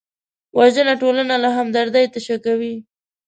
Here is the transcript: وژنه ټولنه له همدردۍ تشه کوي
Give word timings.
وژنه 0.57 0.93
ټولنه 1.01 1.35
له 1.43 1.49
همدردۍ 1.57 2.05
تشه 2.13 2.37
کوي 2.45 2.75